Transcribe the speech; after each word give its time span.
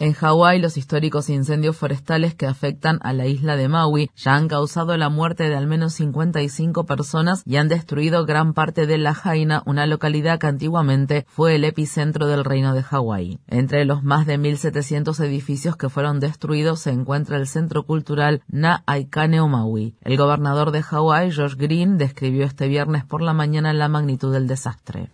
En 0.00 0.14
Hawái, 0.14 0.58
los 0.60 0.78
históricos 0.78 1.28
incendios 1.28 1.76
forestales 1.76 2.34
que 2.34 2.46
afectan 2.46 3.00
a 3.02 3.12
la 3.12 3.26
isla 3.26 3.56
de 3.56 3.68
Maui 3.68 4.10
ya 4.16 4.34
han 4.34 4.48
causado 4.48 4.96
la 4.96 5.10
muerte 5.10 5.50
de 5.50 5.54
al 5.54 5.66
menos 5.66 5.92
55 5.92 6.86
personas 6.86 7.42
y 7.44 7.56
han 7.56 7.68
destruido 7.68 8.24
gran 8.24 8.54
parte 8.54 8.86
de 8.86 8.96
La 8.96 9.12
Jaina, 9.12 9.62
una 9.66 9.84
localidad 9.84 10.38
que 10.38 10.46
antiguamente 10.46 11.26
fue 11.28 11.56
el 11.56 11.64
epicentro 11.64 12.28
del 12.28 12.46
reino 12.46 12.72
de 12.72 12.82
Hawái. 12.82 13.40
Entre 13.46 13.84
los 13.84 14.02
más 14.02 14.24
de 14.24 14.38
1.700 14.38 15.22
edificios 15.22 15.76
que 15.76 15.90
fueron 15.90 16.18
destruidos 16.18 16.80
se 16.80 16.92
encuentra 16.92 17.36
el 17.36 17.46
centro 17.46 17.82
cultural 17.82 18.40
Na 18.48 18.82
Aikane 18.86 19.42
o 19.42 19.48
Maui. 19.48 19.96
El 20.00 20.16
gobernador 20.16 20.70
de 20.70 20.82
Hawái, 20.82 21.30
George 21.30 21.56
Green, 21.58 21.98
describió 21.98 22.46
este 22.46 22.68
viernes 22.68 23.04
por 23.04 23.20
la 23.20 23.34
mañana 23.34 23.74
la 23.74 23.90
magnitud 23.90 24.32
del 24.32 24.46
desastre. 24.46 25.10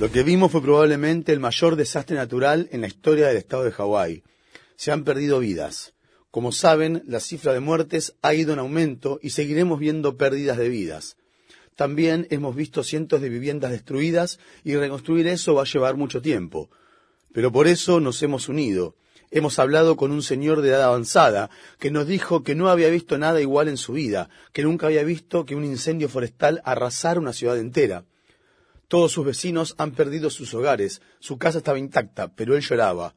Lo 0.00 0.10
que 0.10 0.22
vimos 0.22 0.50
fue 0.50 0.62
probablemente 0.62 1.32
el 1.32 1.40
mayor 1.40 1.76
desastre 1.76 2.16
natural 2.16 2.66
en 2.72 2.80
la 2.80 2.86
historia 2.86 3.28
del 3.28 3.36
estado 3.36 3.64
de 3.64 3.72
Hawái. 3.72 4.22
Se 4.76 4.90
han 4.90 5.04
perdido 5.04 5.38
vidas. 5.38 5.92
Como 6.30 6.50
saben, 6.52 7.02
la 7.06 7.20
cifra 7.20 7.52
de 7.52 7.60
muertes 7.60 8.14
ha 8.22 8.32
ido 8.32 8.54
en 8.54 8.58
aumento 8.58 9.18
y 9.22 9.30
seguiremos 9.30 9.78
viendo 9.78 10.16
pérdidas 10.16 10.56
de 10.56 10.70
vidas. 10.70 11.18
También 11.76 12.26
hemos 12.30 12.56
visto 12.56 12.82
cientos 12.84 13.20
de 13.20 13.28
viviendas 13.28 13.70
destruidas 13.70 14.38
y 14.64 14.76
reconstruir 14.76 15.26
eso 15.26 15.54
va 15.54 15.62
a 15.62 15.66
llevar 15.66 15.96
mucho 15.96 16.22
tiempo. 16.22 16.70
Pero 17.34 17.52
por 17.52 17.66
eso 17.66 18.00
nos 18.00 18.22
hemos 18.22 18.48
unido 18.48 18.96
Hemos 19.30 19.58
hablado 19.58 19.96
con 19.96 20.10
un 20.10 20.22
señor 20.22 20.62
de 20.62 20.70
edad 20.70 20.82
avanzada 20.82 21.50
que 21.78 21.90
nos 21.90 22.06
dijo 22.06 22.42
que 22.42 22.54
no 22.54 22.70
había 22.70 22.88
visto 22.88 23.18
nada 23.18 23.40
igual 23.40 23.68
en 23.68 23.76
su 23.76 23.92
vida, 23.92 24.30
que 24.52 24.62
nunca 24.62 24.86
había 24.86 25.04
visto 25.04 25.44
que 25.44 25.54
un 25.54 25.64
incendio 25.64 26.08
forestal 26.08 26.62
arrasara 26.64 27.20
una 27.20 27.32
ciudad 27.32 27.58
entera. 27.58 28.04
Todos 28.88 29.12
sus 29.12 29.26
vecinos 29.26 29.74
han 29.76 29.92
perdido 29.92 30.30
sus 30.30 30.54
hogares, 30.54 31.02
su 31.20 31.36
casa 31.36 31.58
estaba 31.58 31.78
intacta, 31.78 32.28
pero 32.34 32.56
él 32.56 32.62
lloraba. 32.62 33.14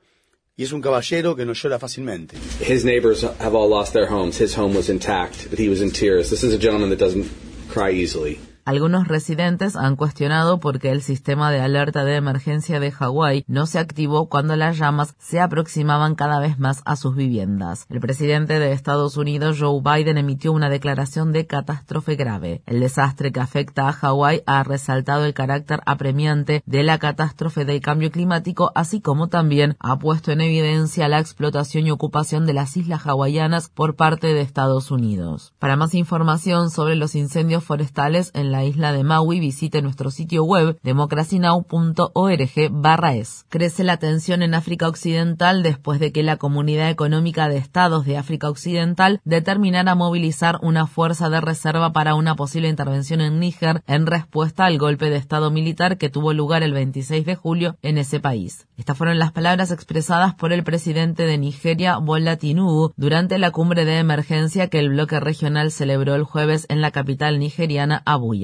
Y 0.58 0.64
es 0.64 0.74
un 0.74 0.82
caballero 0.82 1.34
que 1.36 1.46
no 1.46 1.54
llora 1.54 1.80
fácilmente. 1.80 2.36
His 2.60 2.84
neighbors 2.84 3.24
have 3.24 3.56
all 3.56 3.70
lost 3.70 3.94
their 3.94 4.12
homes. 4.12 4.40
His 4.40 4.56
home 4.56 4.76
was 4.76 4.90
intact, 4.90 5.50
but 5.50 5.58
he 5.58 5.70
was 5.70 5.82
in 5.82 5.92
tears. 5.92 6.30
This 6.30 6.44
is 6.44 6.54
a 6.54 6.60
gentleman 6.60 6.90
that 6.90 7.00
doesn't 7.00 7.26
cry 7.74 7.92
easily. 7.92 8.38
Algunos 8.64 9.08
residentes 9.08 9.76
han 9.76 9.96
cuestionado 9.96 10.60
por 10.60 10.80
qué 10.80 10.92
el 10.92 11.02
sistema 11.02 11.52
de 11.52 11.62
alerta 11.62 12.04
de 12.04 12.16
emergencia 12.16 12.80
de 12.80 12.92
Hawái 12.92 13.44
no 13.48 13.66
se 13.66 13.80
activó 13.80 14.30
cuando 14.30 14.56
las 14.56 14.78
llamas 14.78 15.16
se 15.18 15.40
aproximaban 15.40 16.16
cada 16.16 16.40
vez 16.40 16.60
más 16.60 16.82
a 16.86 16.96
sus 16.96 17.16
viviendas. 17.16 17.86
El 17.90 18.00
presidente 18.00 18.60
de 18.60 18.72
Estados 18.72 19.18
Unidos, 19.18 19.58
Joe 19.60 19.82
Biden, 19.82 20.18
emitió 20.18 20.52
una 20.52 20.70
declaración 20.70 21.32
de 21.32 21.48
catástrofe 21.48 22.16
grave. 22.16 22.62
El 22.66 22.80
desastre 22.80 23.32
que 23.32 23.40
afecta 23.40 23.88
a 23.88 23.94
Hawái 23.94 24.44
ha 24.46 24.64
resaltado 24.64 25.26
el 25.26 25.34
carácter 25.34 25.82
apremiante 25.86 26.64
de 26.66 26.84
la 26.84 27.00
catástrofe 27.00 27.66
del 27.66 27.82
cambio 27.82 28.12
climático, 28.12 28.72
así 28.76 29.02
como 29.02 29.28
también 29.28 29.76
ha 29.80 29.98
puesto 29.98 30.32
en 30.32 30.42
evidencia 30.42 31.08
la 31.08 31.20
explotación 31.20 31.88
y 31.88 31.92
ocupación 31.92 32.46
de 32.46 32.54
las 32.54 32.78
islas 32.78 33.08
hawaianas 33.08 33.70
por 33.70 33.96
parte 33.96 34.28
de 34.28 34.42
Estados 34.42 34.92
Unidos. 34.92 35.54
Para 35.60 35.76
más 35.76 35.94
información 35.94 36.70
sobre 36.70 36.96
los 36.96 37.16
incendios 37.16 37.64
forestales 37.64 38.32
en 38.34 38.51
la 38.52 38.64
isla 38.66 38.92
de 38.92 39.04
Maui, 39.04 39.40
visite 39.40 39.82
nuestro 39.82 40.12
sitio 40.12 40.44
web 40.44 40.78
democracynow.org 40.84 42.72
es. 43.14 43.46
Crece 43.50 43.84
la 43.84 43.98
tensión 43.98 44.44
en 44.44 44.54
África 44.54 44.88
Occidental 44.88 45.64
después 45.64 46.00
de 46.00 46.12
que 46.12 46.24
la 46.24 46.38
Comunidad 46.38 46.90
Económica 46.90 47.50
de 47.50 47.58
Estados 47.58 48.06
de 48.06 48.18
África 48.18 48.50
Occidental 48.50 49.22
determinara 49.24 49.96
movilizar 49.96 50.60
una 50.62 50.88
fuerza 50.88 51.30
de 51.30 51.42
reserva 51.42 51.94
para 51.94 52.16
una 52.16 52.36
posible 52.36 52.70
intervención 52.70 53.22
en 53.22 53.40
Níger 53.40 53.82
en 53.88 54.06
respuesta 54.06 54.66
al 54.66 54.78
golpe 54.78 55.10
de 55.10 55.18
Estado 55.18 55.52
militar 55.52 55.98
que 55.98 56.10
tuvo 56.10 56.34
lugar 56.34 56.64
el 56.64 56.74
26 56.74 57.26
de 57.26 57.36
julio 57.36 57.78
en 57.82 57.98
ese 57.98 58.20
país. 58.20 58.68
Estas 58.78 58.98
fueron 58.98 59.20
las 59.20 59.32
palabras 59.32 59.72
expresadas 59.72 60.34
por 60.36 60.54
el 60.54 60.64
presidente 60.64 61.26
de 61.26 61.38
Nigeria, 61.38 61.98
Bola 61.98 62.38
Tinubu, 62.38 62.94
durante 62.96 63.38
la 63.38 63.52
cumbre 63.52 63.86
de 63.86 64.00
emergencia 64.00 64.68
que 64.68 64.80
el 64.80 64.90
bloque 64.90 65.20
regional 65.20 65.72
celebró 65.72 66.16
el 66.16 66.24
jueves 66.24 66.66
en 66.70 66.82
la 66.82 66.92
capital 66.92 67.40
nigeriana, 67.40 68.02
Abuya. 68.06 68.41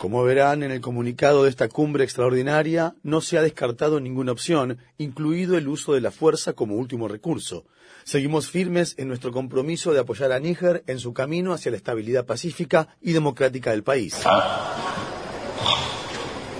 Como 0.00 0.22
verán 0.22 0.62
en 0.62 0.70
el 0.70 0.80
comunicado 0.80 1.42
de 1.42 1.50
esta 1.50 1.68
cumbre 1.68 2.04
extraordinaria, 2.04 2.94
no 3.02 3.20
se 3.20 3.36
ha 3.36 3.42
descartado 3.42 3.98
ninguna 3.98 4.30
opción, 4.32 4.78
incluido 4.96 5.58
el 5.58 5.66
uso 5.66 5.92
de 5.92 6.00
la 6.00 6.12
fuerza 6.12 6.52
como 6.52 6.76
último 6.76 7.08
recurso. 7.08 7.64
Seguimos 8.04 8.48
firmes 8.48 8.94
en 8.96 9.08
nuestro 9.08 9.32
compromiso 9.32 9.92
de 9.92 10.00
apoyar 10.00 10.32
a 10.32 10.38
Níger 10.38 10.84
en 10.86 10.98
su 10.98 11.12
camino 11.12 11.52
hacia 11.52 11.72
la 11.72 11.76
estabilidad 11.76 12.24
pacífica 12.26 12.96
y 13.02 13.12
democrática 13.12 13.72
del 13.72 13.82
país. 13.82 14.16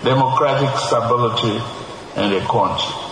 Democratic 0.05 0.77
stability 0.79 1.59
in 2.17 2.31
the 2.31 2.41
country. 2.47 3.08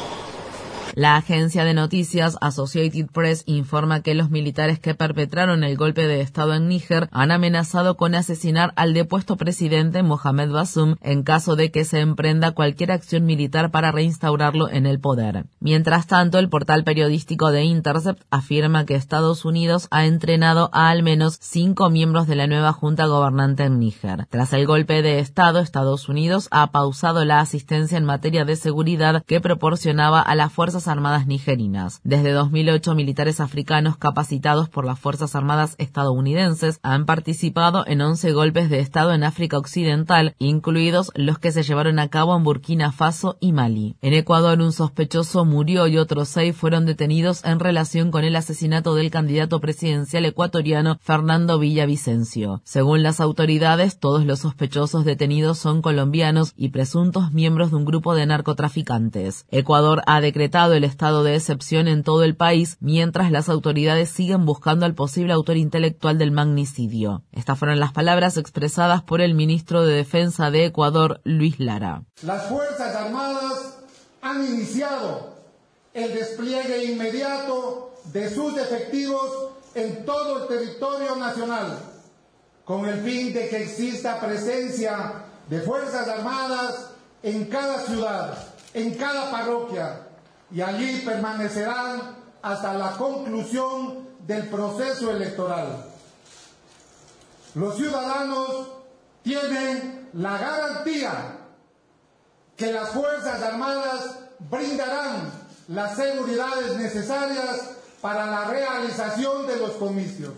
La 0.96 1.16
agencia 1.16 1.66
de 1.66 1.74
noticias 1.74 2.38
Associated 2.40 3.08
Press 3.12 3.42
informa 3.44 4.00
que 4.00 4.14
los 4.14 4.30
militares 4.30 4.80
que 4.80 4.94
perpetraron 4.94 5.62
el 5.62 5.76
golpe 5.76 6.06
de 6.06 6.22
Estado 6.22 6.54
en 6.54 6.68
Níger 6.68 7.10
han 7.12 7.32
amenazado 7.32 7.98
con 7.98 8.14
asesinar 8.14 8.72
al 8.76 8.94
depuesto 8.94 9.36
presidente 9.36 10.02
Mohamed 10.02 10.48
Bassoum 10.48 10.96
en 11.02 11.22
caso 11.22 11.54
de 11.54 11.70
que 11.70 11.84
se 11.84 12.00
emprenda 12.00 12.52
cualquier 12.52 12.92
acción 12.92 13.26
militar 13.26 13.70
para 13.70 13.92
reinstaurarlo 13.92 14.70
en 14.70 14.86
el 14.86 14.98
poder. 14.98 15.44
Mientras 15.60 16.06
tanto, 16.06 16.38
el 16.38 16.48
portal 16.48 16.82
periodístico 16.82 17.50
de 17.50 17.64
Intercept 17.64 18.22
afirma 18.30 18.86
que 18.86 18.94
Estados 18.94 19.44
Unidos 19.44 19.88
ha 19.90 20.06
entrenado 20.06 20.70
a 20.72 20.88
al 20.88 21.02
menos 21.02 21.36
cinco 21.42 21.90
miembros 21.90 22.26
de 22.26 22.36
la 22.36 22.46
nueva 22.46 22.72
junta 22.72 23.04
gobernante 23.04 23.64
en 23.64 23.80
Níger. 23.80 24.28
Tras 24.30 24.54
el 24.54 24.66
golpe 24.66 25.02
de 25.02 25.18
Estado, 25.18 25.58
Estados 25.58 26.08
Unidos 26.08 26.48
ha 26.52 26.70
pausado 26.70 27.26
la 27.26 27.40
asistencia 27.40 27.98
en 27.98 28.06
materia 28.06 28.46
de 28.46 28.56
seguridad 28.56 29.22
que 29.26 29.42
proporcionaba 29.42 30.22
a 30.22 30.34
las 30.34 30.50
fuerzas 30.50 30.85
Armadas 30.88 31.26
nigerinas. 31.26 32.00
Desde 32.04 32.32
2008, 32.32 32.94
militares 32.94 33.40
africanos 33.40 33.96
capacitados 33.96 34.68
por 34.68 34.84
las 34.84 34.98
Fuerzas 34.98 35.34
Armadas 35.34 35.74
estadounidenses 35.78 36.78
han 36.82 37.06
participado 37.06 37.84
en 37.86 38.00
11 38.00 38.32
golpes 38.32 38.70
de 38.70 38.80
Estado 38.80 39.12
en 39.12 39.24
África 39.24 39.58
Occidental, 39.58 40.34
incluidos 40.38 41.10
los 41.14 41.38
que 41.38 41.52
se 41.52 41.62
llevaron 41.62 41.98
a 41.98 42.08
cabo 42.08 42.36
en 42.36 42.44
Burkina 42.44 42.92
Faso 42.92 43.36
y 43.40 43.52
Mali. 43.52 43.96
En 44.02 44.14
Ecuador, 44.14 44.60
un 44.60 44.72
sospechoso 44.72 45.44
murió 45.44 45.86
y 45.86 45.98
otros 45.98 46.28
seis 46.28 46.56
fueron 46.56 46.86
detenidos 46.86 47.44
en 47.44 47.60
relación 47.60 48.10
con 48.10 48.24
el 48.24 48.36
asesinato 48.36 48.94
del 48.94 49.10
candidato 49.10 49.60
presidencial 49.60 50.24
ecuatoriano 50.24 50.98
Fernando 51.00 51.58
Villavicencio. 51.58 52.62
Según 52.64 53.02
las 53.02 53.20
autoridades, 53.20 53.98
todos 53.98 54.24
los 54.24 54.40
sospechosos 54.40 55.04
detenidos 55.04 55.58
son 55.58 55.82
colombianos 55.82 56.52
y 56.56 56.68
presuntos 56.68 57.32
miembros 57.32 57.70
de 57.70 57.76
un 57.76 57.84
grupo 57.84 58.14
de 58.14 58.26
narcotraficantes. 58.26 59.46
Ecuador 59.50 60.02
ha 60.06 60.20
decretado 60.20 60.74
el 60.76 60.84
estado 60.84 61.24
de 61.24 61.34
excepción 61.34 61.88
en 61.88 62.02
todo 62.02 62.22
el 62.22 62.36
país, 62.36 62.76
mientras 62.80 63.30
las 63.30 63.48
autoridades 63.48 64.10
siguen 64.10 64.44
buscando 64.44 64.86
al 64.86 64.94
posible 64.94 65.32
autor 65.32 65.56
intelectual 65.56 66.18
del 66.18 66.30
magnicidio. 66.30 67.24
Estas 67.32 67.58
fueron 67.58 67.80
las 67.80 67.92
palabras 67.92 68.36
expresadas 68.36 69.02
por 69.02 69.20
el 69.20 69.34
ministro 69.34 69.84
de 69.84 69.94
Defensa 69.94 70.50
de 70.50 70.66
Ecuador, 70.66 71.20
Luis 71.24 71.58
Lara. 71.58 72.04
Las 72.22 72.46
Fuerzas 72.46 72.94
Armadas 72.94 73.78
han 74.22 74.44
iniciado 74.44 75.34
el 75.94 76.12
despliegue 76.12 76.92
inmediato 76.92 77.94
de 78.12 78.30
sus 78.30 78.56
efectivos 78.58 79.48
en 79.74 80.04
todo 80.04 80.42
el 80.42 80.48
territorio 80.48 81.16
nacional, 81.16 81.78
con 82.64 82.86
el 82.86 83.00
fin 83.02 83.32
de 83.32 83.48
que 83.48 83.62
exista 83.62 84.20
presencia 84.20 85.24
de 85.48 85.60
Fuerzas 85.60 86.08
Armadas 86.08 86.90
en 87.22 87.46
cada 87.46 87.80
ciudad, 87.80 88.38
en 88.74 88.94
cada 88.94 89.30
parroquia, 89.30 90.05
y 90.50 90.60
allí 90.60 91.00
permanecerán 91.00 92.16
hasta 92.42 92.74
la 92.74 92.92
conclusión 92.92 94.06
del 94.26 94.48
proceso 94.48 95.10
electoral. 95.10 95.84
Los 97.54 97.76
ciudadanos 97.76 98.68
tienen 99.22 100.10
la 100.12 100.38
garantía 100.38 101.38
que 102.56 102.72
las 102.72 102.90
Fuerzas 102.90 103.42
Armadas 103.42 104.18
brindarán 104.38 105.30
las 105.68 105.96
seguridades 105.96 106.76
necesarias 106.76 107.70
para 108.00 108.26
la 108.26 108.44
realización 108.44 109.46
de 109.46 109.56
los 109.56 109.72
comicios. 109.72 110.32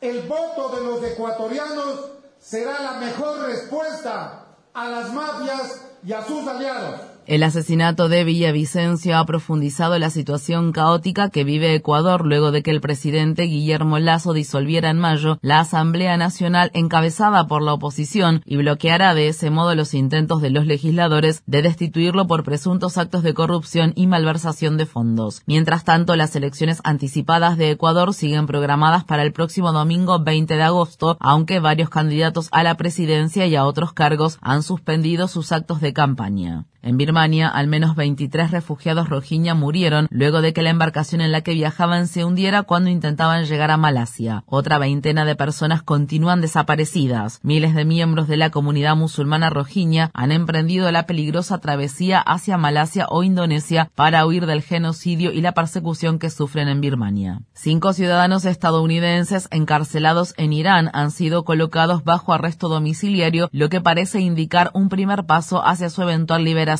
El 0.00 0.22
voto 0.28 0.68
de 0.76 0.82
los 0.82 1.02
ecuatorianos 1.04 2.00
será 2.40 2.80
la 2.80 2.92
mejor 2.92 3.40
respuesta 3.40 4.44
a 4.74 4.88
las 4.88 5.12
mafias 5.12 5.80
y 6.04 6.12
a 6.12 6.24
sus 6.24 6.46
aliados. 6.46 7.11
El 7.24 7.44
asesinato 7.44 8.08
de 8.08 8.24
Villavicencio 8.24 9.16
ha 9.16 9.24
profundizado 9.24 9.96
la 9.96 10.10
situación 10.10 10.72
caótica 10.72 11.30
que 11.30 11.44
vive 11.44 11.72
Ecuador 11.72 12.26
luego 12.26 12.50
de 12.50 12.64
que 12.64 12.72
el 12.72 12.80
presidente 12.80 13.44
Guillermo 13.44 14.00
Lazo 14.00 14.32
disolviera 14.32 14.90
en 14.90 14.98
mayo 14.98 15.38
la 15.40 15.60
Asamblea 15.60 16.16
Nacional 16.16 16.72
encabezada 16.74 17.46
por 17.46 17.62
la 17.62 17.74
oposición 17.74 18.42
y 18.44 18.56
bloqueara 18.56 19.14
de 19.14 19.28
ese 19.28 19.50
modo 19.50 19.76
los 19.76 19.94
intentos 19.94 20.42
de 20.42 20.50
los 20.50 20.66
legisladores 20.66 21.44
de 21.46 21.62
destituirlo 21.62 22.26
por 22.26 22.42
presuntos 22.42 22.98
actos 22.98 23.22
de 23.22 23.34
corrupción 23.34 23.92
y 23.94 24.08
malversación 24.08 24.76
de 24.76 24.86
fondos. 24.86 25.42
Mientras 25.46 25.84
tanto, 25.84 26.16
las 26.16 26.34
elecciones 26.34 26.80
anticipadas 26.82 27.56
de 27.56 27.70
Ecuador 27.70 28.14
siguen 28.14 28.48
programadas 28.48 29.04
para 29.04 29.22
el 29.22 29.32
próximo 29.32 29.70
domingo 29.70 30.18
20 30.18 30.56
de 30.56 30.62
agosto, 30.62 31.16
aunque 31.20 31.60
varios 31.60 31.88
candidatos 31.88 32.48
a 32.50 32.64
la 32.64 32.76
presidencia 32.76 33.46
y 33.46 33.54
a 33.54 33.64
otros 33.64 33.92
cargos 33.92 34.38
han 34.40 34.64
suspendido 34.64 35.28
sus 35.28 35.52
actos 35.52 35.80
de 35.80 35.92
campaña. 35.92 36.66
En 36.84 36.96
Birmania, 36.96 37.46
al 37.46 37.68
menos 37.68 37.94
23 37.94 38.50
refugiados 38.50 39.08
rohingya 39.08 39.54
murieron 39.54 40.08
luego 40.10 40.42
de 40.42 40.52
que 40.52 40.62
la 40.62 40.70
embarcación 40.70 41.20
en 41.20 41.30
la 41.30 41.42
que 41.42 41.54
viajaban 41.54 42.08
se 42.08 42.24
hundiera 42.24 42.64
cuando 42.64 42.90
intentaban 42.90 43.44
llegar 43.44 43.70
a 43.70 43.76
Malasia. 43.76 44.42
Otra 44.46 44.78
veintena 44.78 45.24
de 45.24 45.36
personas 45.36 45.84
continúan 45.84 46.40
desaparecidas. 46.40 47.38
Miles 47.44 47.76
de 47.76 47.84
miembros 47.84 48.26
de 48.26 48.36
la 48.36 48.50
comunidad 48.50 48.96
musulmana 48.96 49.48
rohingya 49.48 50.10
han 50.12 50.32
emprendido 50.32 50.90
la 50.90 51.06
peligrosa 51.06 51.58
travesía 51.58 52.18
hacia 52.18 52.58
Malasia 52.58 53.06
o 53.10 53.22
Indonesia 53.22 53.88
para 53.94 54.26
huir 54.26 54.46
del 54.46 54.62
genocidio 54.62 55.30
y 55.30 55.40
la 55.40 55.52
persecución 55.52 56.18
que 56.18 56.30
sufren 56.30 56.66
en 56.66 56.80
Birmania. 56.80 57.42
Cinco 57.54 57.92
ciudadanos 57.92 58.44
estadounidenses 58.44 59.46
encarcelados 59.52 60.34
en 60.36 60.52
Irán 60.52 60.90
han 60.94 61.12
sido 61.12 61.44
colocados 61.44 62.02
bajo 62.02 62.32
arresto 62.32 62.68
domiciliario, 62.68 63.48
lo 63.52 63.68
que 63.68 63.80
parece 63.80 64.20
indicar 64.20 64.72
un 64.74 64.88
primer 64.88 65.26
paso 65.26 65.64
hacia 65.64 65.88
su 65.88 66.02
eventual 66.02 66.42
liberación 66.42 66.71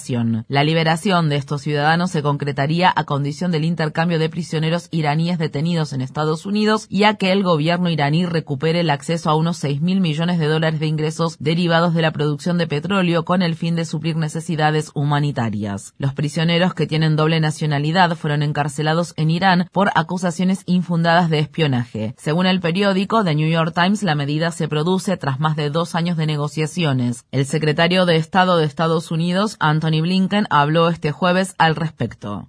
la 0.49 0.65
liberación 0.65 1.29
de 1.29 1.37
estos 1.37 1.61
ciudadanos 1.61 2.11
se 2.11 2.23
concretaría 2.23 2.91
a 2.95 3.05
condición 3.05 3.51
del 3.51 3.65
intercambio 3.65 4.19
de 4.19 4.31
prisioneros 4.31 4.89
iraníes 4.91 5.37
detenidos 5.37 5.93
en 5.93 6.01
Estados 6.01 6.47
Unidos 6.47 6.87
y 6.89 7.05
a 7.05 7.17
que 7.17 7.31
el 7.31 7.43
gobierno 7.43 7.91
iraní 7.91 8.25
recupere 8.25 8.81
el 8.81 8.89
acceso 8.89 9.29
a 9.29 9.35
unos 9.35 9.59
6 9.59 9.83
mil 9.83 10.01
millones 10.01 10.39
de 10.39 10.47
dólares 10.47 10.81
de 10.81 10.87
ingresos 10.87 11.37
derivados 11.41 11.93
de 11.93 12.01
la 12.01 12.11
producción 12.11 12.57
de 12.57 12.67
petróleo 12.67 13.27
con 13.27 13.43
el 13.43 13.55
fin 13.55 13.77
de 13.77 13.85
suplir 13.85 14.17
necesidades 14.17 14.91
humanitarias. 14.95 15.93
Los 15.99 16.15
prisioneros 16.15 16.73
que 16.73 16.87
tienen 16.87 17.15
doble 17.15 17.39
nacionalidad 17.41 18.17
fueron 18.17 18.43
encarcelados 18.43 19.13
en 19.17 19.31
Irán 19.31 19.69
por 19.73 19.91
acusaciones 19.95 20.63
infundadas 20.65 21.29
de 21.29 21.39
espionaje. 21.39 22.15
Según 22.17 22.47
el 22.47 22.61
periódico 22.61 23.25
The 23.25 23.35
New 23.35 23.51
York 23.51 23.75
Times, 23.75 24.03
la 24.03 24.15
medida 24.15 24.53
se 24.53 24.69
produce 24.69 25.19
tras 25.19 25.39
más 25.39 25.55
de 25.55 25.69
dos 25.69 25.95
años 25.95 26.17
de 26.17 26.27
negociaciones. 26.27 27.27
El 27.31 27.45
secretario 27.45 28.07
de 28.07 28.17
Estado 28.17 28.57
de 28.57 28.65
Estados 28.65 29.11
Unidos, 29.11 29.57
Anthony 29.83 30.01
Blinken 30.01 30.47
habló 30.49 30.89
este 30.89 31.11
jueves 31.11 31.57
al 31.59 31.75
respecto. 31.75 32.49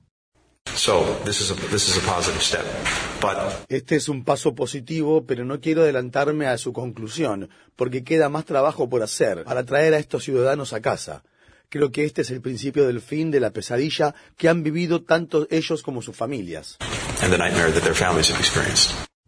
Este 3.69 3.95
es 3.95 4.07
un 4.07 4.23
paso 4.23 4.53
positivo, 4.53 5.25
pero 5.25 5.43
no 5.43 5.59
quiero 5.59 5.81
adelantarme 5.81 6.45
a 6.45 6.59
su 6.59 6.73
conclusión, 6.73 7.49
porque 7.75 8.03
queda 8.03 8.29
más 8.29 8.45
trabajo 8.45 8.87
por 8.87 9.01
hacer 9.01 9.45
para 9.45 9.63
traer 9.63 9.95
a 9.95 9.97
estos 9.97 10.23
ciudadanos 10.23 10.73
a 10.73 10.81
casa. 10.81 11.23
Creo 11.69 11.91
que 11.91 12.05
este 12.05 12.21
es 12.21 12.29
el 12.29 12.41
principio 12.41 12.85
del 12.85 13.01
fin 13.01 13.31
de 13.31 13.39
la 13.39 13.49
pesadilla 13.49 14.13
que 14.37 14.47
han 14.47 14.61
vivido 14.61 15.01
tanto 15.01 15.47
ellos 15.49 15.81
como 15.81 16.03
sus 16.03 16.15
familias. 16.15 16.77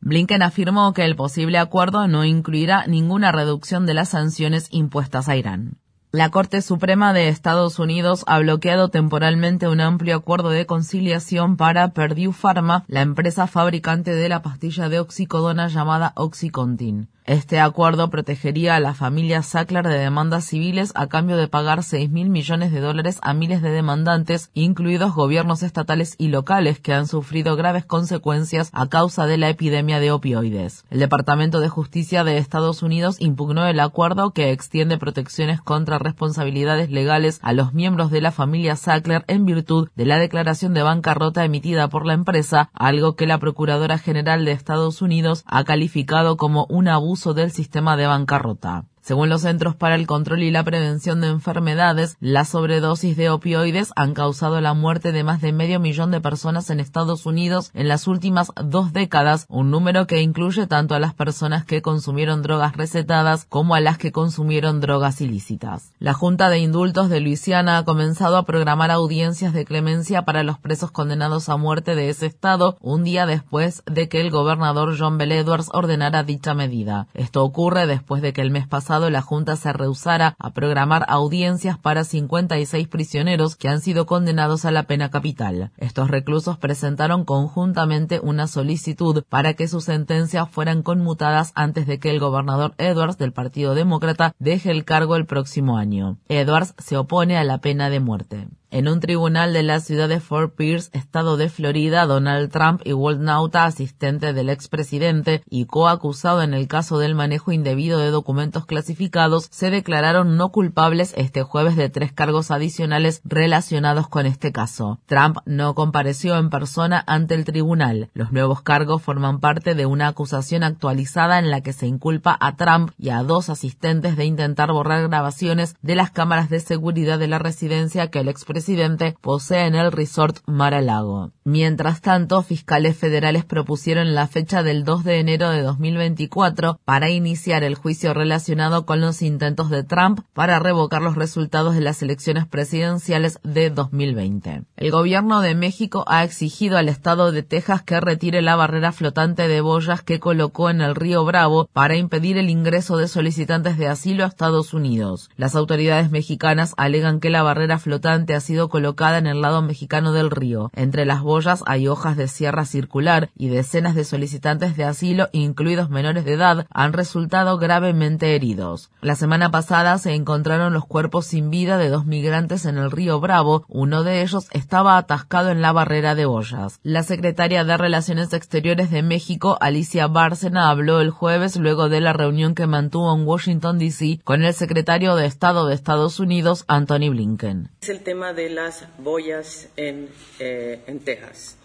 Blinken 0.02 0.44
afirmó 0.44 0.94
que 0.94 1.06
el 1.06 1.16
posible 1.16 1.58
acuerdo 1.58 2.08
no 2.08 2.24
incluirá 2.24 2.86
ninguna 2.86 3.32
reducción 3.32 3.88
de 3.88 3.96
las 3.96 4.10
sanciones 4.10 4.68
impuestas 4.70 5.28
a 5.28 5.38
Irán. 5.38 5.80
La 6.16 6.30
Corte 6.30 6.62
Suprema 6.62 7.12
de 7.12 7.28
Estados 7.28 7.78
Unidos 7.78 8.24
ha 8.26 8.40
bloqueado 8.40 8.88
temporalmente 8.88 9.68
un 9.68 9.82
amplio 9.82 10.16
acuerdo 10.16 10.48
de 10.50 10.66
conciliación 10.66 11.58
para 11.58 11.90
Purdue 11.90 12.32
Pharma, 12.32 12.86
la 12.88 13.02
empresa 13.02 13.48
fabricante 13.48 14.16
de 14.16 14.30
la 14.30 14.42
pastilla 14.42 14.88
de 14.88 15.02
oxicodona 15.02 15.68
llamada 15.68 16.14
Oxycontin. 16.16 17.10
Este 17.26 17.60
acuerdo 17.60 18.12
protegería 18.12 18.76
a 18.76 18.80
la 18.80 18.94
familia 18.94 19.42
Sackler 19.42 19.88
de 19.88 19.98
demandas 19.98 20.46
civiles 20.46 20.92
a 20.94 21.08
cambio 21.08 21.38
de 21.38 21.48
pagar 21.48 21.82
6 21.82 22.12
mil 22.12 22.30
millones 22.30 22.72
de 22.72 22.80
dólares 22.80 23.18
a 23.24 23.34
miles 23.34 23.64
de 23.64 23.72
demandantes, 23.72 24.52
incluidos 24.54 25.16
gobiernos 25.16 25.64
estatales 25.64 26.14
y 26.20 26.28
locales 26.28 26.80
que 26.80 26.94
han 26.94 27.08
sufrido 27.08 27.56
graves 27.56 27.84
consecuencias 27.84 28.70
a 28.74 28.90
causa 28.90 29.26
de 29.26 29.40
la 29.40 29.50
epidemia 29.50 30.00
de 30.00 30.12
opioides. 30.12 30.86
El 30.92 31.00
Departamento 31.00 31.62
de 31.62 31.68
Justicia 31.68 32.24
de 32.24 32.38
Estados 32.38 32.84
Unidos 32.84 33.16
impugnó 33.20 33.66
el 33.66 33.80
acuerdo 33.80 34.30
que 34.30 34.52
extiende 34.52 35.00
protecciones 35.00 35.62
contra 35.62 35.98
responsabilidades 35.98 36.92
legales 36.92 37.40
a 37.42 37.54
los 37.54 37.74
miembros 37.74 38.12
de 38.12 38.22
la 38.22 38.32
familia 38.32 38.76
Sackler 38.76 39.26
en 39.26 39.48
virtud 39.48 39.90
de 39.96 40.06
la 40.06 40.20
declaración 40.20 40.76
de 40.76 40.84
bancarrota 40.84 41.44
emitida 41.44 41.88
por 41.88 42.06
la 42.06 42.14
empresa, 42.14 42.70
algo 42.76 43.16
que 43.16 43.26
la 43.26 43.40
Procuradora 43.40 43.98
General 43.98 44.46
de 44.46 44.52
Estados 44.52 45.02
Unidos 45.02 45.44
ha 45.48 45.64
calificado 45.64 46.38
como 46.38 46.68
un 46.70 46.88
abuso 46.88 47.15
del 47.34 47.52
sistema 47.52 47.96
de 47.96 48.08
bancarrota. 48.08 48.86
Según 49.06 49.30
los 49.30 49.42
Centros 49.42 49.76
para 49.76 49.94
el 49.94 50.08
Control 50.08 50.42
y 50.42 50.50
la 50.50 50.64
Prevención 50.64 51.22
de 51.22 51.28
Enfermedades, 51.28 52.18
las 52.20 52.50
sobredosis 52.50 53.16
de 53.16 53.30
opioides 53.30 53.92
han 53.96 54.16
causado 54.16 54.60
la 54.62 54.74
muerte 54.74 55.12
de 55.12 55.24
más 55.24 55.42
de 55.42 55.54
medio 55.54 55.80
millón 55.80 56.10
de 56.10 56.22
personas 56.22 56.72
en 56.72 56.80
Estados 56.80 57.28
Unidos 57.28 57.70
en 57.76 57.88
las 57.88 58.08
últimas 58.08 58.52
dos 58.64 58.94
décadas, 58.94 59.46
un 59.48 59.70
número 59.70 60.08
que 60.08 60.24
incluye 60.24 60.66
tanto 60.66 60.96
a 60.96 61.00
las 61.00 61.14
personas 61.14 61.66
que 61.66 61.84
consumieron 61.84 62.42
drogas 62.42 62.76
recetadas 62.76 63.46
como 63.48 63.76
a 63.76 63.80
las 63.80 64.00
que 64.00 64.12
consumieron 64.12 64.82
drogas 64.82 65.22
ilícitas. 65.22 65.94
La 66.00 66.16
Junta 66.16 66.50
de 66.50 66.58
Indultos 66.58 67.08
de 67.08 67.20
Luisiana 67.20 67.78
ha 67.78 67.86
comenzado 67.86 68.38
a 68.38 68.46
programar 68.48 68.90
audiencias 68.90 69.54
de 69.54 69.66
clemencia 69.66 70.24
para 70.24 70.42
los 70.42 70.58
presos 70.58 70.90
condenados 70.90 71.48
a 71.50 71.58
muerte 71.58 71.94
de 71.94 72.10
ese 72.10 72.26
estado 72.26 72.76
un 72.82 73.04
día 73.04 73.28
después 73.28 73.84
de 73.86 74.10
que 74.10 74.20
el 74.22 74.32
gobernador 74.32 74.96
John 74.98 75.20
Bell 75.20 75.34
Edwards 75.34 75.70
ordenara 75.74 76.24
dicha 76.24 76.56
medida. 76.56 77.06
Esto 77.14 77.44
ocurre 77.44 77.86
después 77.86 78.24
de 78.24 78.34
que 78.34 78.42
el 78.42 78.50
mes 78.50 78.68
pasado 78.68 78.95
la 79.10 79.22
Junta 79.22 79.56
se 79.56 79.72
rehusara 79.74 80.36
a 80.40 80.52
programar 80.52 81.06
audiencias 81.08 81.78
para 81.78 82.04
56 82.04 82.88
prisioneros 82.88 83.56
que 83.56 83.70
han 83.70 83.82
sido 83.82 84.06
condenados 84.06 84.66
a 84.66 84.72
la 84.72 84.84
pena 84.84 85.10
capital. 85.10 85.72
Estos 85.78 86.10
reclusos 86.10 86.58
presentaron 86.58 87.26
conjuntamente 87.26 88.20
una 88.22 88.48
solicitud 88.48 89.24
para 89.28 89.54
que 89.54 89.68
sus 89.68 89.86
sentencias 89.86 90.50
fueran 90.50 90.84
conmutadas 90.84 91.52
antes 91.56 91.88
de 91.88 92.00
que 92.00 92.10
el 92.10 92.20
gobernador 92.20 92.74
Edwards 92.78 93.18
del 93.18 93.34
Partido 93.34 93.76
Demócrata 93.76 94.34
deje 94.40 94.72
el 94.72 94.86
cargo 94.86 95.16
el 95.16 95.26
próximo 95.26 95.78
año. 95.78 96.18
Edwards 96.30 96.74
se 96.78 96.98
opone 96.98 97.38
a 97.38 97.44
la 97.44 97.60
pena 97.60 97.90
de 97.90 98.00
muerte. 98.00 98.48
En 98.72 98.88
un 98.88 99.00
tribunal 99.00 99.54
de 99.54 99.64
la 99.64 99.80
ciudad 99.80 100.10
de 100.10 100.20
Fort 100.20 100.56
Pierce, 100.56 100.90
estado 100.92 101.38
de 101.38 101.50
Florida, 101.50 102.06
Donald 102.08 102.52
Trump 102.52 102.82
y 102.84 102.94
Walt 102.94 103.22
Nauta, 103.22 103.66
asistente 103.66 104.34
del 104.34 104.50
expresidente 104.50 105.44
y 105.50 105.66
coacusado 105.66 106.42
en 106.42 106.54
el 106.54 106.68
caso 106.68 106.98
del 106.98 107.16
manejo 107.16 107.52
indebido 107.52 108.00
de 108.00 108.10
documentos 108.10 108.66
clasificados, 108.66 109.48
se 109.52 109.70
declararon 109.70 110.36
no 110.36 110.52
culpables 110.52 111.14
este 111.16 111.44
jueves 111.44 111.76
de 111.76 111.90
tres 111.90 112.12
cargos 112.12 112.50
adicionales 112.52 113.22
relacionados 113.24 114.10
con 114.10 114.26
este 114.26 114.52
caso. 114.52 115.00
Trump 115.06 115.38
no 115.46 115.76
compareció 115.76 116.36
en 116.38 116.50
persona 116.50 117.04
ante 117.06 117.36
el 117.36 117.46
tribunal. 117.46 118.10
Los 118.14 118.32
nuevos 118.32 118.62
cargos 118.62 119.02
forman 119.02 119.40
parte 119.40 119.76
de 119.76 119.86
una 119.86 120.08
acusación 120.08 120.64
actualizada 120.64 121.40
en 121.40 121.52
la 121.52 121.62
que 121.62 121.72
se 121.72 121.88
inculpa 121.88 122.36
a 122.40 122.56
Trump 122.56 122.92
y 122.98 123.10
a 123.10 123.22
dos 123.22 123.50
asistentes 123.50 124.18
de 124.18 124.26
intentar 124.26 124.72
borrar 124.72 125.08
grabaciones 125.08 125.76
de 125.82 125.96
las 125.96 126.12
cámaras 126.12 126.50
de 126.50 126.60
seguridad 126.60 127.20
de 127.20 127.28
la 127.28 127.40
residencia 127.40 128.10
que 128.10 128.20
el 128.20 128.28
expresidente 128.28 128.65
presidente 128.66 129.16
en 129.52 129.76
el 129.76 129.92
resort 129.92 130.38
Mar-a-Lago. 130.48 131.32
Mientras 131.44 132.02
tanto, 132.02 132.42
fiscales 132.42 132.98
federales 132.98 133.46
propusieron 133.46 134.16
la 134.16 134.28
fecha 134.28 134.64
del 134.64 134.84
2 134.84 135.04
de 135.04 135.20
enero 135.20 135.52
de 135.52 135.62
2024 135.62 136.80
para 136.84 137.12
iniciar 137.12 137.64
el 137.64 137.76
juicio 137.76 138.16
relacionado 138.16 138.88
con 138.88 139.02
los 139.02 139.22
intentos 139.22 139.70
de 139.70 139.84
Trump 139.84 140.22
para 140.34 140.58
revocar 140.58 141.04
los 141.04 141.14
resultados 141.14 141.76
de 141.76 141.82
las 141.82 142.02
elecciones 142.02 142.48
presidenciales 142.48 143.40
de 143.44 143.70
2020. 143.70 144.64
El 144.78 144.92
gobierno 144.92 145.42
de 145.42 145.54
México 145.54 146.04
ha 146.08 146.24
exigido 146.24 146.80
al 146.80 146.90
estado 146.90 147.32
de 147.32 147.44
Texas 147.44 147.84
que 147.84 148.00
retire 148.00 148.42
la 148.42 148.56
barrera 148.56 148.92
flotante 148.92 149.48
de 149.48 149.62
boyas 149.62 150.02
que 150.02 150.20
colocó 150.20 150.72
en 150.72 150.82
el 150.82 150.96
río 150.96 151.24
Bravo 151.26 151.70
para 151.72 151.98
impedir 151.98 152.40
el 152.40 152.50
ingreso 152.50 152.98
de 152.98 153.08
solicitantes 153.08 153.78
de 153.78 153.88
asilo 153.88 154.24
a 154.24 154.28
Estados 154.28 154.74
Unidos. 154.74 155.30
Las 155.36 155.56
autoridades 155.56 156.10
mexicanas 156.10 156.74
alegan 156.78 157.20
que 157.20 157.30
la 157.30 157.44
barrera 157.44 157.78
flotante 157.78 158.34
ha 158.34 158.40
sido 158.46 158.70
colocada 158.70 159.18
en 159.18 159.28
el 159.28 159.42
lado 159.42 159.62
mexicano 159.62 160.14
del 160.14 160.32
río. 160.32 160.72
Entre 160.74 161.06
las 161.06 161.22
boyas 161.22 161.64
hay 161.66 161.88
hojas 161.88 162.16
de 162.16 162.28
sierra 162.28 162.66
circular 162.66 163.30
y 163.36 163.50
decenas 163.50 163.96
de 163.96 164.06
solicitantes 164.06 164.78
de 164.78 164.86
asilo, 164.86 165.28
incluidos 165.32 165.90
menores 165.90 166.26
de 166.26 166.34
edad, 166.34 166.68
han 166.70 166.94
resultado 166.94 167.58
gravemente 167.58 168.36
heridos. 168.36 168.92
La 169.02 169.16
semana 169.16 169.52
pasada 169.52 169.98
se 169.98 170.14
encontraron 170.14 170.74
los 170.74 170.86
cuerpos 170.86 171.26
sin 171.26 171.50
vida 171.50 171.78
de 171.78 171.90
dos 171.90 172.06
migrantes 172.06 172.66
en 172.66 172.78
el 172.78 172.92
río 172.92 173.20
Bravo. 173.20 173.66
Uno 173.68 174.04
de 174.04 174.22
ellos 174.22 174.48
estaba 174.52 174.98
atascado 174.98 175.50
en 175.50 175.62
la 175.62 175.72
barrera 175.72 176.16
de 176.16 176.26
boyas. 176.26 176.80
La 176.84 177.04
secretaria 177.04 177.64
de 177.64 177.78
Relaciones 177.78 178.32
Exteriores 178.34 178.92
de 178.92 179.04
México, 179.04 179.58
Alicia 179.60 180.08
Bárcena, 180.08 180.70
habló 180.70 181.02
el 181.02 181.10
jueves 181.10 181.58
luego 181.58 181.90
de 181.90 182.02
la 182.02 182.14
reunión 182.14 182.56
que 182.56 182.68
mantuvo 182.68 183.14
en 183.16 183.26
Washington, 183.26 183.80
D.C. 183.80 184.20
con 184.24 184.44
el 184.44 184.54
secretario 184.54 185.16
de 185.16 185.26
Estado 185.26 185.66
de 185.66 185.76
Estados 185.76 186.20
Unidos, 186.20 186.64
Anthony 186.68 187.10
Blinken. 187.10 187.72
Es 187.82 187.90
el 187.90 188.04
tema 188.04 188.34
de 188.36 188.50
las 188.50 188.86
boyas 188.98 189.70
en, 189.78 190.10
eh, 190.40 190.82
en 190.88 191.00
Texas. 191.00 191.58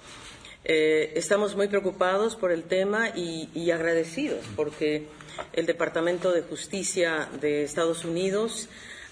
Eh, 0.64 1.12
estamos 1.16 1.56
muy 1.56 1.68
preocupados 1.68 2.36
por 2.36 2.52
el 2.52 2.62
tema 2.64 3.08
y, 3.10 3.48
y, 3.54 3.70
agradecidos 3.70 4.44
porque 4.56 5.06
el 5.52 5.66
Departamento 5.66 6.32
de 6.32 6.42
Justicia 6.42 7.28
de 7.40 7.64
Estados 7.64 8.04
Unidos 8.04 8.68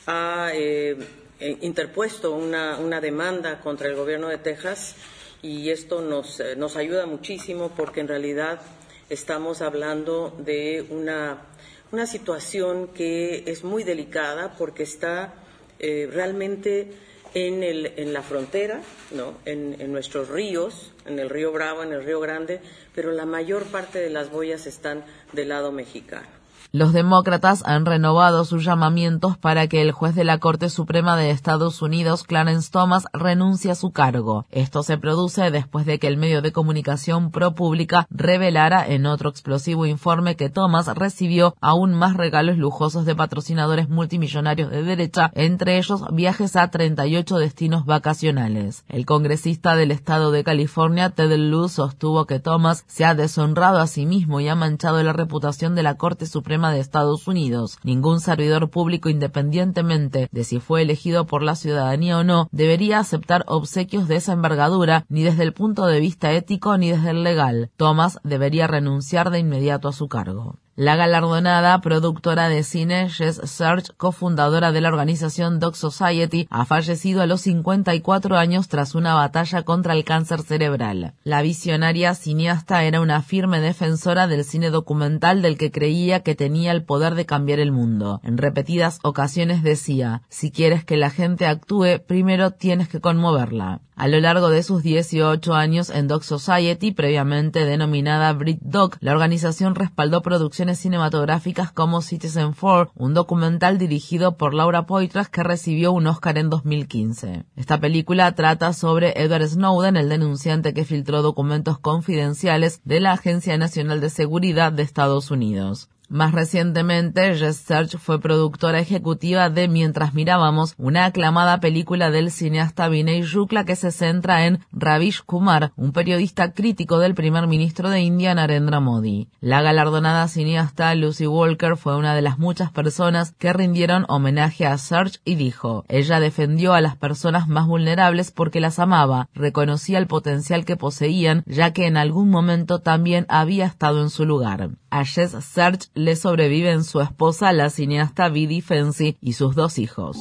ha 0.07 0.51
eh, 0.55 0.97
interpuesto 1.41 2.33
una, 2.33 2.79
una, 2.79 3.01
demanda 3.01 3.61
contra 3.61 3.89
el 3.89 3.97
gobierno 3.97 4.29
de 4.29 4.39
Texas 4.39 4.95
y 5.43 5.71
esto 5.71 6.01
nos, 6.01 6.43
nos 6.57 6.77
ayuda 6.77 7.07
muchísimo 7.07 7.71
porque 7.77 8.01
en 8.01 8.09
realidad 8.09 8.61
estamos 9.09 9.63
hablando 9.63 10.37
de 10.39 10.85
una, 10.91 11.47
una 11.93 12.07
situación 12.07 12.89
que 12.89 13.45
es 13.47 13.65
muy 13.65 13.85
delicada 13.85 14.55
porque 14.57 14.83
está 14.83 15.35
realmente 15.81 16.93
en, 17.35 17.63
el, 17.63 17.93
en, 17.97 18.13
la 18.13 18.23
frontera, 18.23 18.81
¿no? 19.13 19.35
En, 19.45 19.77
en, 19.81 19.93
nuestros 19.93 20.29
ríos, 20.29 20.93
en 21.07 21.19
el 21.19 21.31
río 21.31 21.53
Bravo, 21.53 21.83
en 21.83 21.93
el 21.93 22.05
río 22.05 22.21
Grande, 22.21 22.61
pero 22.95 23.13
la 23.13 23.27
mayor 23.27 23.65
parte 23.67 23.99
de 23.99 24.11
las 24.11 24.31
boyas 24.31 24.67
están 24.67 25.05
del 25.33 25.51
lado 25.51 25.73
mexicano. 25.73 26.29
Los 26.71 26.93
demócratas 26.93 27.63
han 27.65 27.87
renovado 27.87 28.45
sus 28.45 28.63
llamamientos 28.63 29.39
para 29.39 29.69
que 29.69 29.81
el 29.81 29.93
juez 29.93 30.15
de 30.15 30.25
la 30.25 30.39
Corte 30.39 30.69
Suprema 30.69 31.17
de 31.17 31.31
Estados 31.31 31.81
Unidos, 31.81 32.25
Clarence 32.25 32.71
Thomas, 32.71 33.07
renuncie 33.15 33.71
a 33.71 33.75
su 33.75 33.91
cargo. 33.91 34.45
Esto 34.51 34.83
se 34.83 34.99
produce 34.99 35.51
después 35.51 35.87
de 35.87 35.99
que 35.99 36.09
el 36.09 36.19
medio 36.19 36.43
de 36.43 36.53
comunicación 36.53 37.31
ProPublica 37.31 38.07
revelara 38.11 38.87
en 38.87 39.07
otro 39.07 39.31
explosivo 39.31 39.87
informe 39.87 40.37
que 40.37 40.51
Thomas 40.51 40.89
recibió 40.89 41.55
aún 41.61 41.95
más 41.95 42.17
regalos 42.17 42.59
lujosos 42.59 43.07
de 43.07 43.17
patrocinadores 43.17 43.89
multimillonarios 43.89 44.71
de 44.71 44.83
derecha, 44.83 45.31
entre 45.35 45.79
ellos 45.79 46.05
viajes 46.13 46.57
a 46.57 46.69
38 46.69 47.39
destinos 47.39 47.87
vacacionales. 47.87 48.85
El 48.89 49.07
congresista 49.07 49.75
del 49.75 49.91
estado 49.91 50.33
de 50.33 50.45
California, 50.45 51.11
Ted 51.11 51.33
Lieu, 51.33 51.69
sostuvo 51.69 52.27
que 52.27 52.41
Thomas 52.41 52.85
se 52.87 53.05
ha 53.05 53.15
deshonrado 53.15 53.79
a 53.79 53.87
sí 53.87 54.05
mismo 54.05 54.41
y 54.41 54.49
ha 54.49 54.55
manchado 54.55 55.03
la 55.03 55.13
reputación 55.13 55.75
de 55.75 55.83
la 55.83 55.95
Corte 55.95 56.27
Suprema 56.27 56.48
de 56.49 56.81
Estados 56.81 57.29
Unidos. 57.29 57.79
Ningún 57.85 58.21
servidor 58.21 58.71
público, 58.71 59.11
independientemente 59.11 60.29
de 60.33 60.45
si 60.45 60.61
fue 60.61 60.81
elegido 60.81 61.27
por 61.27 61.43
la 61.43 61.55
ciudadanía 61.55 62.17
o 62.17 62.25
no, 62.25 62.49
debería 62.53 63.01
aceptar 63.01 63.45
obsequios 63.47 64.09
de 64.09 64.17
esa 64.17 64.33
envergadura 64.33 65.05
ni 65.11 65.23
desde 65.23 65.43
el 65.43 65.53
punto 65.53 65.85
de 65.85 66.01
vista 66.01 66.33
ético 66.33 66.79
ni 66.79 66.91
desde 66.91 67.11
el 67.11 67.23
legal. 67.23 67.71
Thomas 67.77 68.19
debería 68.25 68.67
renunciar 68.67 69.31
de 69.31 69.41
inmediato 69.41 69.89
a 69.89 69.93
su 69.93 70.09
cargo. 70.09 70.57
La 70.81 70.95
galardonada 70.95 71.81
productora 71.81 72.49
de 72.49 72.63
cine 72.63 73.11
Jess 73.11 73.41
Search, 73.43 73.97
cofundadora 73.97 74.71
de 74.71 74.81
la 74.81 74.91
organización 74.91 75.59
Dog 75.59 75.75
Society, 75.75 76.47
ha 76.51 76.67
fallecido 76.67 77.21
a 77.21 77.27
los 77.27 77.41
54 77.41 78.37
años 78.37 78.69
tras 78.69 78.95
una 78.95 79.15
batalla 79.15 79.65
contra 79.65 79.95
el 79.95 80.05
cáncer 80.05 80.43
cerebral. 80.43 81.15
La 81.25 81.43
visionaria 81.43 82.15
cineasta 82.15 82.85
era 82.85 83.01
una 83.01 83.23
firme 83.23 83.59
defensora 83.59 84.29
del 84.29 84.45
cine 84.45 84.71
documental 84.71 85.43
del 85.43 85.59
que 85.59 85.73
creía 85.73 86.21
que 86.21 86.37
tenía 86.37 86.71
el 86.71 86.85
poder 86.85 87.17
de 87.17 87.27
cambiar 87.27 87.59
el 87.59 87.73
mundo. 87.73 88.21
En 88.23 88.39
repetidas 88.39 89.01
ocasiones 89.03 89.65
decía, 89.65 90.23
si 90.29 90.53
quieres 90.53 90.85
que 90.85 90.97
la 90.97 91.11
gente 91.11 91.47
actúe, 91.47 92.05
primero 92.07 92.53
tienes 92.53 92.89
que 92.89 93.01
conmoverla. 93.01 93.81
A 93.97 94.07
lo 94.07 94.21
largo 94.21 94.49
de 94.49 94.63
sus 94.63 94.85
18 94.85 95.55
años 95.55 95.91
en 95.91 96.07
Dog 96.07 96.23
Society, 96.23 96.93
previamente 96.93 97.65
denominada 97.65 98.33
Brit 98.33 98.61
Dog, 98.63 98.95
la 99.01 99.11
organización 99.11 99.75
respaldó 99.75 100.23
producciones 100.23 100.68
cinematográficas 100.75 101.73
como 101.73 102.03
Citizen 102.03 102.55
Four, 102.55 102.91
un 102.95 103.15
documental 103.15 103.79
dirigido 103.79 104.37
por 104.37 104.55
Laura 104.55 104.87
Poitras 104.87 105.29
que 105.29 105.43
recibió 105.43 105.93
un 105.93 106.07
Oscar 106.07 106.39
en 106.39 106.51
2015. 106.51 107.45
Esta 107.57 107.81
película 107.81 108.35
trata 108.35 108.73
sobre 108.73 109.21
Edward 109.23 109.47
Snowden, 109.47 109.97
el 109.97 110.09
denunciante 110.09 110.75
que 110.75 110.85
filtró 110.85 111.23
documentos 111.23 111.79
confidenciales 111.79 112.81
de 112.85 113.01
la 113.01 113.13
Agencia 113.13 113.57
Nacional 113.59 114.01
de 114.01 114.11
Seguridad 114.11 114.73
de 114.73 114.83
Estados 114.83 115.31
Unidos. 115.31 115.89
Más 116.09 116.33
recientemente, 116.33 117.37
Jess 117.37 117.59
Search 117.59 117.99
fue 117.99 118.19
productora 118.19 118.81
ejecutiva 118.81 119.51
de 119.51 119.69
Mientras 119.69 120.15
mirábamos, 120.15 120.75
una 120.79 121.05
aclamada 121.05 121.61
película 121.61 122.11
del 122.11 122.31
cineasta 122.31 122.89
Vinay 122.89 123.21
Shukla 123.23 123.65
que 123.67 123.77
se 123.77 123.91
centra 123.91 124.47
en 124.47 124.61
Ravish 124.73 125.23
Kumar, 125.23 125.73
un 125.77 125.93
periodista 125.93 126.53
crítico 126.53 126.99
del 126.99 127.15
primer 127.15 127.47
ministro 127.47 127.91
de 127.91 128.01
India 128.01 128.35
Narendra 128.35 128.81
Modi. 128.81 129.29
La 129.43 129.61
galardonada 129.61 130.29
cineasta 130.29 130.95
Lucy 130.95 131.27
Walker 131.27 131.77
fue 131.77 131.95
una 131.95 132.15
de 132.15 132.23
las 132.23 132.39
muchas 132.39 132.73
personas 132.73 133.33
que 133.33 133.53
rindieron 133.53 134.07
homenaje 134.09 134.65
a 134.65 134.79
Search 134.79 135.21
y 135.27 135.35
dijo, 135.35 135.85
ella 135.89 136.21
defendió 136.21 136.73
a 136.73 136.81
las 136.81 136.97
personas 136.97 137.49
más 137.49 137.67
vulnerables 137.67 138.31
porque 138.31 138.61
las 138.61 138.79
amaba, 138.79 139.29
reconocía 139.35 139.99
el 139.99 140.07
potencial 140.07 140.65
que 140.65 140.77
poseían, 140.77 141.45
ya 141.45 141.75
que 141.75 141.87
en 141.87 141.99
algún 141.99 142.31
momento 142.31 142.79
también 142.79 143.27
había 143.29 143.67
estado 143.67 144.01
en 144.03 144.09
su 144.09 144.25
lugar. 144.25 144.71
A 144.91 145.05
Jess 145.05 145.37
Search 145.45 145.91
le 145.99 146.15
sobreviven 146.15 146.85
su 146.85 147.01
esposa, 147.01 147.53
la 147.53 147.71
cineasta 147.71 148.29
Vidi 148.29 148.61
Fenci, 148.61 149.17
y 149.21 149.33
sus 149.33 149.57
dos 149.57 149.79
hijos. 149.79 150.17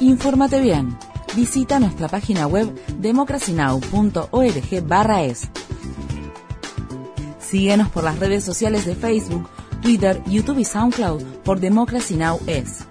Infórmate 0.00 0.60
bien. 0.60 0.98
Visita 1.36 1.78
nuestra 1.78 2.08
página 2.08 2.48
web 2.48 2.74
democracynow.org/es. 2.98 5.48
Síguenos 7.38 7.88
por 7.90 8.02
las 8.02 8.18
redes 8.18 8.42
sociales 8.44 8.84
de 8.84 8.96
Facebook, 8.96 9.48
Twitter, 9.80 10.20
YouTube 10.26 10.58
y 10.58 10.64
SoundCloud 10.64 11.22
por 11.44 11.60
Democracy 11.60 12.16
Now! 12.16 12.40
es. 12.46 12.84